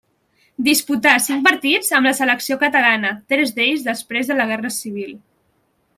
Disputà 0.67 1.11
cinc 1.25 1.43
partits 1.47 1.93
amb 1.99 2.09
la 2.09 2.15
selecció 2.21 2.57
catalana, 2.65 3.13
tres 3.35 3.53
d'ells 3.59 3.87
després 3.91 4.33
de 4.33 4.39
la 4.41 4.49
Guerra 4.53 4.77
Civil. 4.79 5.15